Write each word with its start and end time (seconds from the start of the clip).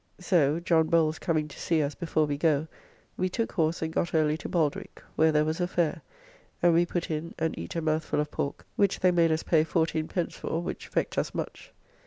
So 0.19 0.59
(John 0.59 0.87
Bowles 0.87 1.19
coming 1.19 1.47
to 1.47 1.59
see 1.59 1.83
us 1.83 1.93
before 1.93 2.25
we 2.25 2.35
go) 2.35 2.67
we 3.17 3.29
took 3.29 3.51
horse 3.51 3.83
and 3.83 3.93
got 3.93 4.15
early 4.15 4.35
to 4.37 4.49
Baldwick; 4.49 5.03
where 5.15 5.31
there 5.31 5.45
was 5.45 5.61
a 5.61 5.67
fair, 5.67 6.01
and 6.63 6.73
we 6.73 6.87
put 6.87 7.11
in 7.11 7.35
and 7.37 7.55
eat 7.55 7.75
a 7.75 7.83
mouthfull 7.83 8.19
of 8.19 8.31
pork, 8.31 8.65
which 8.75 9.01
they 9.01 9.11
made 9.11 9.31
us 9.31 9.43
pay 9.43 9.63
14d. 9.63 10.33
for, 10.33 10.59
which 10.59 10.87
vexed 10.87 11.19
us 11.19 11.35
much. 11.35 11.71